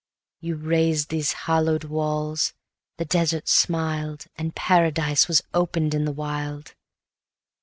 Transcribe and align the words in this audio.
You 0.39 0.55
raised 0.55 1.09
these 1.09 1.31
hallow'd 1.45 1.83
walls; 1.83 2.55
the 2.97 3.05
desert 3.05 3.47
smiled, 3.47 4.25
And 4.35 4.55
Paradise 4.55 5.27
was 5.27 5.43
open'd 5.53 5.93
in 5.93 6.05
the 6.05 6.11
wild. 6.11 6.73